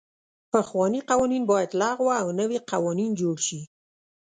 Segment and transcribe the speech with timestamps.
[0.53, 3.61] پخواني قوانین باید لغوه او نوي قوانین جوړ سي.